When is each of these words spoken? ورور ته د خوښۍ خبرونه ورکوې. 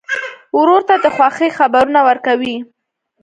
ورور 0.57 0.81
ته 0.87 0.95
د 1.03 1.05
خوښۍ 1.15 1.49
خبرونه 1.57 1.99
ورکوې. 2.07 2.55